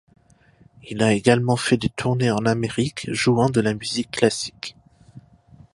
[0.89, 4.75] Il a également fait des tournées en Amérique, jouant de la musique classique.